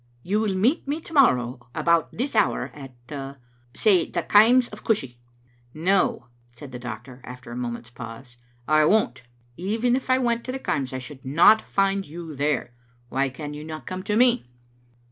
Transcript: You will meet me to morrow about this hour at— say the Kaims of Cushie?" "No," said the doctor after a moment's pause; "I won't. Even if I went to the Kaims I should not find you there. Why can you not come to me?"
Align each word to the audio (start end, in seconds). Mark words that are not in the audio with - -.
You 0.23 0.39
will 0.39 0.55
meet 0.55 0.87
me 0.87 0.99
to 0.99 1.13
morrow 1.13 1.67
about 1.75 2.11
this 2.11 2.35
hour 2.35 2.71
at— 2.73 2.95
say 3.75 4.09
the 4.09 4.23
Kaims 4.23 4.67
of 4.73 4.83
Cushie?" 4.83 5.17
"No," 5.75 6.25
said 6.51 6.71
the 6.71 6.79
doctor 6.79 7.21
after 7.23 7.51
a 7.51 7.55
moment's 7.55 7.91
pause; 7.91 8.35
"I 8.67 8.83
won't. 8.83 9.21
Even 9.57 9.95
if 9.95 10.09
I 10.09 10.17
went 10.17 10.43
to 10.45 10.51
the 10.51 10.57
Kaims 10.57 10.91
I 10.91 10.97
should 10.97 11.23
not 11.23 11.61
find 11.61 12.07
you 12.07 12.33
there. 12.33 12.73
Why 13.09 13.29
can 13.29 13.53
you 13.53 13.63
not 13.63 13.85
come 13.85 14.01
to 14.05 14.15
me?" 14.17 14.43